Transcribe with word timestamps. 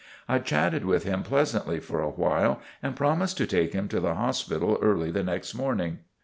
I 0.27 0.39
chatted 0.39 0.83
with 0.83 1.03
him 1.03 1.21
pleasantly 1.21 1.79
for 1.79 2.01
a 2.01 2.09
while 2.09 2.59
and 2.81 2.95
promised 2.95 3.37
to 3.37 3.45
take 3.45 3.73
him 3.73 3.87
to 3.89 3.99
the 3.99 4.15
hospital 4.15 4.79
early 4.81 5.11
the 5.11 5.21
next 5.21 5.53
morning. 5.53 5.99